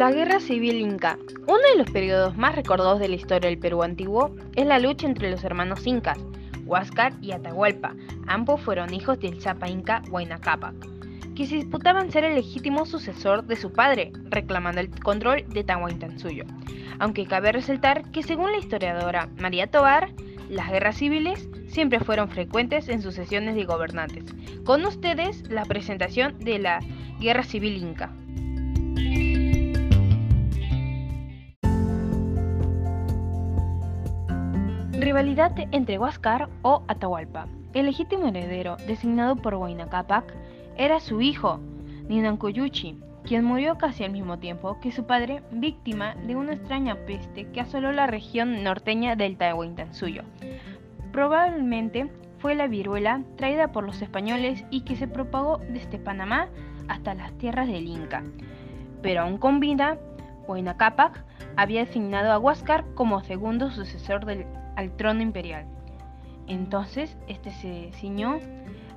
[0.00, 1.18] La Guerra Civil Inca.
[1.42, 5.06] Uno de los periodos más recordados de la historia del Perú antiguo es la lucha
[5.06, 6.16] entre los hermanos incas,
[6.64, 7.94] Huáscar y Atahualpa.
[8.26, 10.74] Ambos fueron hijos del Zapa Inca Huayna Cápac,
[11.34, 16.44] que se disputaban ser el legítimo sucesor de su padre, reclamando el control de Tahuantinsuyo.
[16.98, 20.14] Aunque cabe resaltar que según la historiadora María Tobar,
[20.48, 24.24] las guerras civiles siempre fueron frecuentes en sucesiones de gobernantes.
[24.64, 26.80] Con ustedes la presentación de la
[27.20, 28.14] Guerra Civil Inca.
[35.00, 37.46] Rivalidad entre Huáscar o Atahualpa.
[37.72, 39.88] El legítimo heredero, designado por Huayna
[40.76, 41.58] era su hijo,
[42.06, 47.46] Ninancoyuchi, quien murió casi al mismo tiempo que su padre, víctima de una extraña peste
[47.50, 50.22] que asoló la región norteña del Tahuantinsuyo.
[51.12, 56.48] Probablemente fue la viruela traída por los españoles y que se propagó desde Panamá
[56.88, 58.22] hasta las tierras del Inca.
[59.00, 59.96] Pero aún con vida,
[60.46, 60.76] Huayna
[61.60, 65.66] había designado a Huáscar como segundo sucesor del al trono imperial.
[66.46, 68.38] Entonces, este se ciñó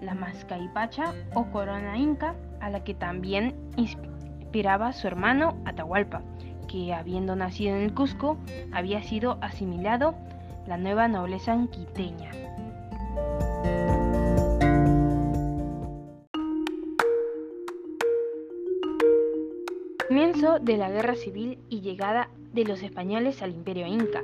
[0.00, 6.22] la mascaipacha o corona inca, a la que también inspiraba su hermano Atahualpa,
[6.66, 8.38] que habiendo nacido en el Cusco,
[8.72, 10.14] había sido asimilado
[10.66, 12.30] la nueva nobleza anquiteña.
[20.16, 24.22] Comienzo de la guerra civil y llegada de los españoles al imperio inca.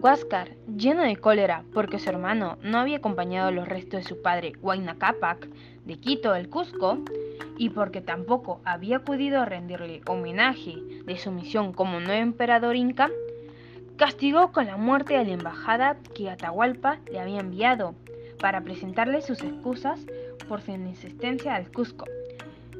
[0.00, 4.54] Huáscar, lleno de cólera porque su hermano no había acompañado los restos de su padre
[4.60, 5.48] Huayna Cápac
[5.84, 6.98] de Quito el Cusco,
[7.56, 13.08] y porque tampoco había acudido a rendirle homenaje de su misión como nuevo emperador inca,
[13.96, 17.94] castigó con la muerte a la embajada que Atahualpa le había enviado
[18.40, 20.04] para presentarle sus excusas
[20.48, 22.06] por su inexistencia al Cusco.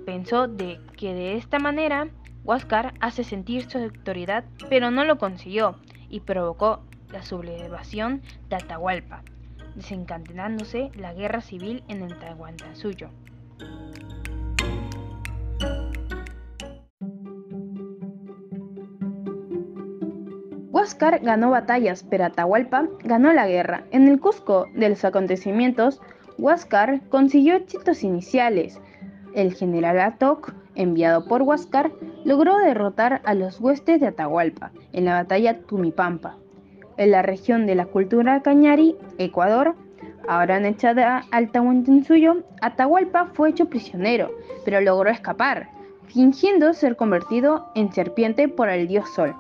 [0.05, 2.09] Pensó de que de esta manera
[2.45, 5.77] Huáscar hace sentir su autoridad, pero no lo consiguió
[6.09, 6.81] y provocó
[7.13, 9.23] la sublevación de Atahualpa,
[9.77, 13.11] desencadenándose la guerra civil en el Tahuantinsuyo.
[20.73, 23.85] Huáscar ganó batallas, pero Atahualpa ganó la guerra.
[23.93, 26.01] En el Cusco de los acontecimientos,
[26.39, 28.81] Huáscar consiguió éxitos iniciales.
[29.33, 31.93] El general Atok, enviado por Huáscar,
[32.25, 36.37] logró derrotar a los huestes de Atahualpa en la batalla Tumipampa,
[36.97, 39.75] en la región de la cultura Cañari, Ecuador,
[40.29, 44.31] ahora anexada al Tahuantinsuyo, Atahualpa fue hecho prisionero,
[44.65, 45.69] pero logró escapar,
[46.07, 49.35] fingiendo ser convertido en serpiente por el dios Sol.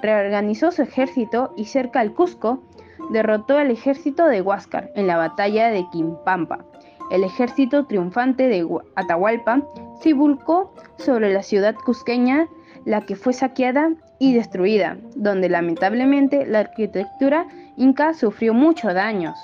[0.00, 2.62] Reorganizó su ejército y cerca al Cusco
[3.10, 6.64] derrotó al ejército de Huáscar en la batalla de Quimpampa.
[7.10, 9.62] El ejército triunfante de Atahualpa
[10.00, 12.48] se volcó sobre la ciudad cusqueña,
[12.84, 17.46] la que fue saqueada y destruida, donde lamentablemente la arquitectura
[17.76, 19.36] inca sufrió muchos daños.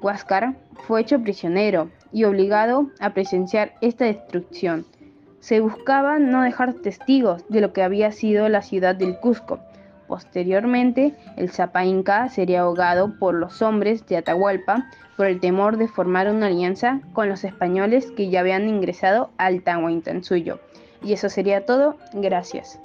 [0.00, 0.54] Huáscar
[0.86, 4.84] fue hecho prisionero y obligado a presenciar esta destrucción.
[5.40, 9.58] Se buscaba no dejar testigos de lo que había sido la ciudad del Cusco.
[10.06, 14.86] Posteriormente, el Zapa Inca sería ahogado por los hombres de Atahualpa
[15.16, 19.62] por el temor de formar una alianza con los españoles que ya habían ingresado al
[19.62, 20.60] Tahuantinsuyo.
[21.02, 21.96] Y eso sería todo.
[22.12, 22.80] Gracias.